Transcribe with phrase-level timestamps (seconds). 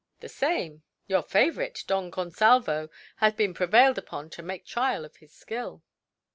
[0.19, 0.81] "The same.
[1.05, 5.83] Your favourite, Don Gonsalvo, has just been prevailed upon to make trial of his skill."